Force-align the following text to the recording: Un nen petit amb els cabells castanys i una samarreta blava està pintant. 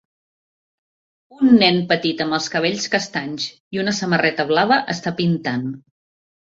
Un 1.43 1.51
nen 1.65 1.77
petit 1.93 2.25
amb 2.25 2.39
els 2.39 2.49
cabells 2.55 2.89
castanys 2.97 3.47
i 3.77 3.85
una 3.87 3.97
samarreta 4.01 4.51
blava 4.55 4.83
està 4.97 5.19
pintant. 5.25 5.73